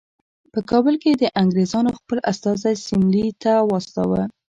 په 0.53 0.59
کابل 0.71 0.95
کې 1.03 1.11
د 1.13 1.23
انګریزانو 1.41 1.89
خپل 1.99 2.17
استازی 2.31 2.75
سیملې 2.87 3.25
ته 3.43 3.53
واستاوه. 3.69 4.21